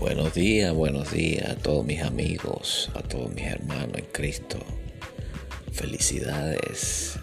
[0.00, 4.56] Buenos días, buenos días a todos mis amigos, a todos mis hermanos en Cristo.
[5.72, 7.18] Felicidades.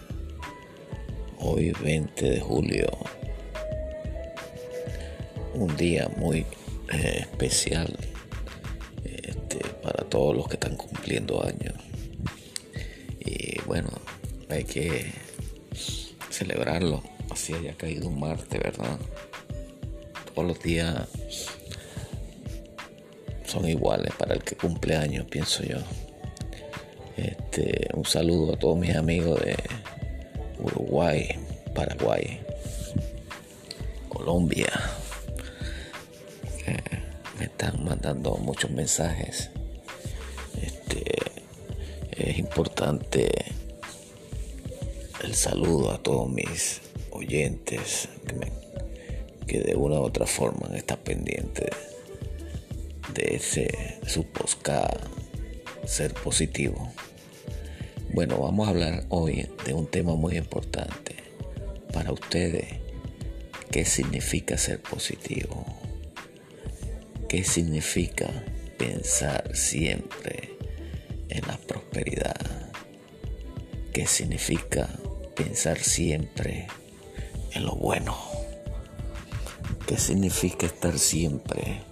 [1.40, 2.86] Hoy 20 de julio.
[5.54, 6.46] Un día muy
[6.92, 7.98] eh, especial
[9.02, 11.74] este, para todos los que están cumpliendo años.
[13.18, 13.90] Y bueno,
[14.48, 15.10] hay que
[16.30, 17.02] celebrarlo.
[17.28, 19.00] Así haya caído un martes, ¿verdad?
[20.32, 21.08] Todos los días
[23.48, 25.78] son iguales para el que cumple años, pienso yo.
[27.16, 29.56] Este, un saludo a todos mis amigos de
[30.58, 31.28] Uruguay,
[31.74, 32.40] Paraguay,
[34.08, 34.70] Colombia.
[37.38, 39.50] me están mandando muchos mensajes.
[40.60, 41.04] Este,
[42.10, 43.30] es importante
[45.24, 48.08] el saludo a todos mis oyentes
[49.46, 51.97] que, de una u otra forma están pendientes
[53.14, 54.24] de ese su
[55.86, 56.92] ser positivo.
[58.12, 61.16] Bueno, vamos a hablar hoy de un tema muy importante
[61.92, 62.66] para ustedes.
[63.70, 65.64] ¿Qué significa ser positivo?
[67.28, 68.28] ¿Qué significa
[68.78, 70.56] pensar siempre
[71.28, 72.70] en la prosperidad?
[73.92, 74.88] ¿Qué significa
[75.34, 76.66] pensar siempre
[77.52, 78.16] en lo bueno?
[79.86, 81.87] ¿Qué significa estar siempre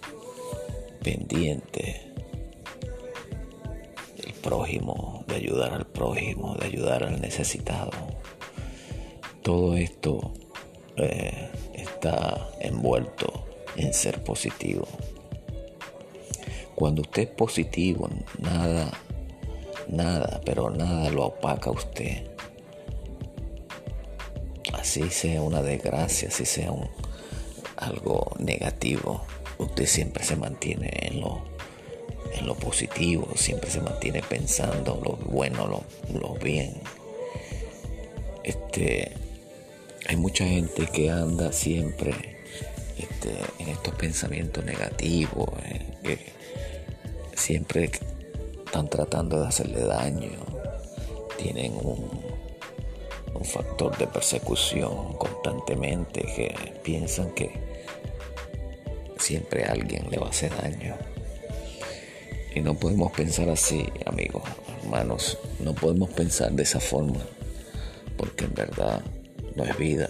[1.07, 2.03] pendiente
[4.17, 7.93] del prójimo, de ayudar al prójimo, de ayudar al necesitado.
[9.41, 10.33] Todo esto
[10.97, 13.47] eh, está envuelto
[13.77, 14.89] en ser positivo.
[16.75, 18.91] Cuando usted es positivo, nada,
[19.87, 22.27] nada, pero nada lo opaca a usted.
[24.73, 26.89] Así sea una desgracia, así sea un,
[27.77, 29.25] algo negativo
[29.59, 31.45] usted siempre se mantiene en lo,
[32.33, 35.85] en lo positivo, siempre se mantiene pensando lo bueno, lo,
[36.19, 36.75] lo bien.
[38.43, 39.13] Este,
[40.09, 42.37] hay mucha gente que anda siempre
[42.97, 46.19] este, en estos pensamientos negativos, eh, que
[47.35, 47.91] siempre
[48.65, 50.31] están tratando de hacerle daño,
[51.37, 52.09] tienen un,
[53.35, 57.66] un factor de persecución constantemente que piensan que
[59.27, 60.95] siempre alguien le va a hacer daño.
[62.55, 64.45] Y no podemos pensar así, amigos,
[64.85, 67.21] hermanos, no podemos pensar de esa forma,
[68.17, 69.03] porque en verdad
[69.57, 70.09] no es vida.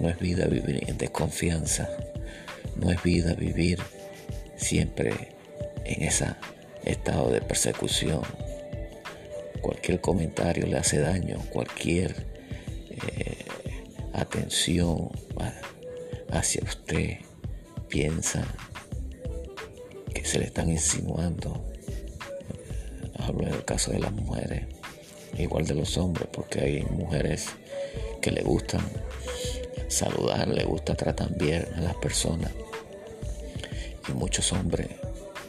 [0.00, 1.88] No es vida vivir en desconfianza.
[2.76, 3.78] No es vida vivir
[4.56, 5.12] siempre
[5.84, 6.26] en ese
[6.84, 8.22] estado de persecución.
[9.60, 12.26] Cualquier comentario le hace daño, cualquier
[12.90, 13.44] eh,
[14.14, 15.10] atención
[16.30, 17.27] hacia usted
[17.88, 18.44] piensa
[20.14, 21.64] que se le están insinuando.
[23.18, 24.66] Hablo en el caso de las mujeres,
[25.36, 27.48] igual de los hombres, porque hay mujeres
[28.20, 28.82] que le gustan
[29.88, 32.52] saludar, le gusta tratar bien a las personas.
[34.08, 34.88] Y muchos hombres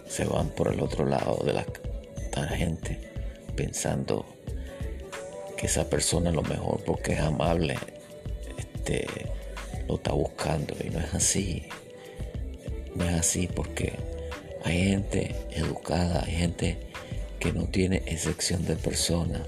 [0.07, 1.66] se van por el otro lado de la
[2.47, 2.99] gente
[3.55, 4.25] pensando
[5.57, 7.78] que esa persona es lo mejor porque es amable,
[8.57, 9.05] este,
[9.88, 11.67] lo está buscando y no es así.
[12.99, 13.93] No es así porque
[14.65, 16.77] hay gente educada, hay gente
[17.39, 19.41] que no tiene excepción de persona.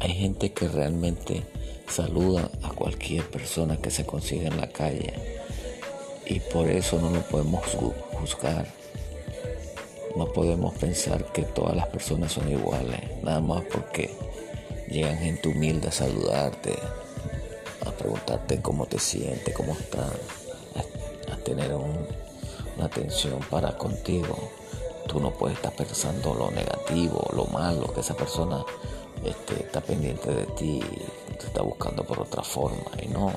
[0.00, 1.44] Hay gente que realmente
[1.88, 5.14] saluda a cualquier persona que se consiga en la calle.
[6.26, 7.64] Y por eso no lo podemos
[8.12, 8.66] juzgar.
[10.16, 14.10] No podemos pensar que todas las personas son iguales, nada más porque
[14.88, 16.74] llegan gente humilde a saludarte,
[17.84, 20.10] a preguntarte cómo te sientes, cómo estás,
[21.30, 22.25] a tener un
[22.78, 24.50] la atención para contigo.
[25.06, 28.64] Tú no puedes estar pensando lo negativo, lo malo, que esa persona
[29.24, 30.82] este, está pendiente de ti,
[31.38, 32.90] te está buscando por otra forma.
[33.02, 33.32] Y no.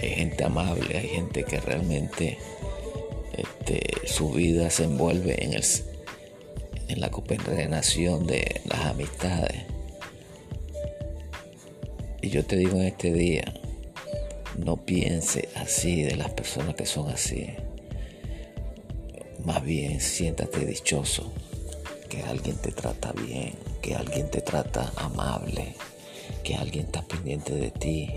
[0.00, 2.38] Hay gente amable, hay gente que realmente
[3.32, 5.64] este, su vida se envuelve en, el,
[6.88, 9.64] en la compenetración de las amistades.
[12.22, 13.59] Y yo te digo en este día,
[14.64, 17.48] no piense así de las personas que son así.
[19.44, 21.32] Más bien siéntate dichoso
[22.08, 25.74] que alguien te trata bien, que alguien te trata amable,
[26.44, 28.10] que alguien está pendiente de ti.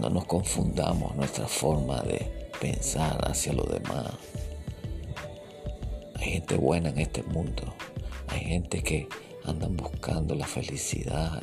[0.00, 4.12] No nos confundamos nuestra forma de pensar hacia los demás.
[6.16, 7.74] Hay gente buena en este mundo.
[8.28, 9.08] Hay gente que
[9.44, 11.42] andan buscando la felicidad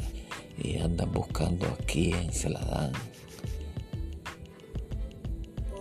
[0.57, 2.93] y andan buscando a quién se la dan.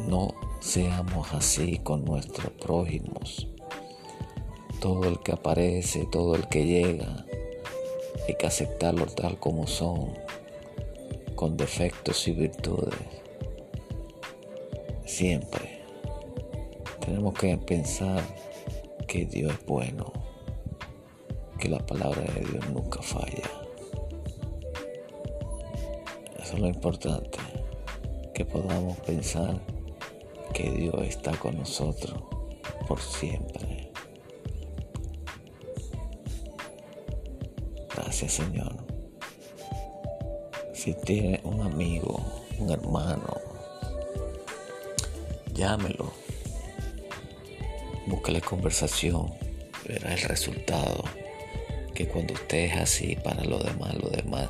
[0.09, 3.49] No seamos así con nuestros prójimos.
[4.81, 7.25] Todo el que aparece, todo el que llega,
[8.29, 10.13] hay que aceptarlo tal como son,
[11.35, 12.99] con defectos y virtudes.
[15.07, 15.83] Siempre
[17.01, 18.23] tenemos que pensar
[19.07, 20.13] que Dios es bueno,
[21.59, 23.51] que la palabra de Dios nunca falla.
[26.43, 27.39] Eso es lo importante,
[28.35, 29.74] que podamos pensar
[30.55, 32.23] que Dios está con nosotros
[32.87, 33.91] por siempre.
[37.95, 38.77] Gracias Señor.
[40.73, 42.21] Si tiene un amigo,
[42.59, 43.41] un hermano,
[45.53, 46.13] llámelo.
[48.07, 49.35] Búsquele conversación.
[49.89, 51.05] Verá el resultado.
[51.95, 54.49] Que cuando usted es así para los demás, los demás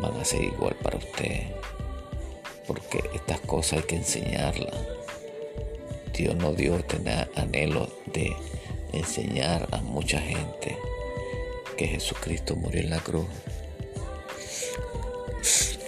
[0.00, 1.54] van a ser igual para usted.
[2.66, 4.97] Porque estas cosas hay que enseñarlas.
[6.18, 6.98] Dios nos dio este
[7.36, 8.34] anhelo de
[8.92, 10.76] enseñar a mucha gente
[11.76, 13.28] que Jesucristo murió en la cruz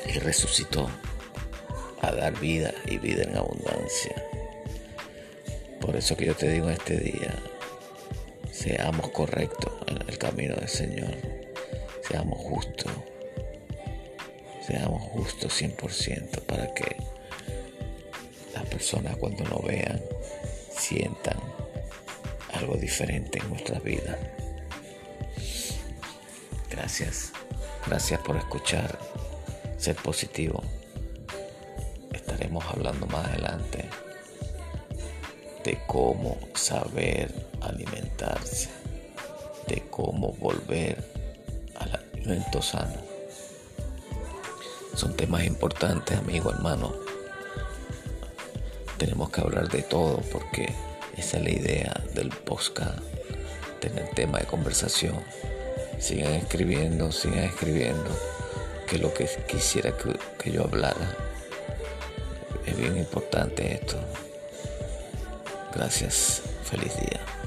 [0.07, 0.89] y resucitó
[2.01, 4.25] a dar vida y vida en abundancia.
[5.81, 7.35] Por eso que yo te digo este día,
[8.53, 11.17] seamos correctos en el camino del Señor,
[12.09, 12.93] seamos justos,
[14.65, 17.00] seamos justos 100% para que
[18.81, 20.01] personas cuando nos vean
[20.75, 21.37] sientan
[22.55, 24.17] algo diferente en nuestras vidas.
[26.71, 27.33] Gracias,
[27.87, 28.99] gracias por escuchar,
[29.77, 30.63] ser positivo.
[32.11, 33.85] Estaremos hablando más adelante
[35.63, 38.71] de cómo saber alimentarse,
[39.69, 41.05] de cómo volver
[41.77, 42.97] al alimento sano.
[44.95, 47.10] Son temas importantes, amigo, hermano
[49.01, 50.75] tenemos que hablar de todo porque
[51.17, 52.99] esa es la idea del podcast,
[53.81, 55.19] tener tema de conversación.
[55.99, 58.11] Sigan escribiendo, sigan escribiendo,
[58.87, 61.17] que lo que quisiera que, que yo hablara.
[62.67, 63.97] Es bien importante esto.
[65.75, 67.40] Gracias, feliz día.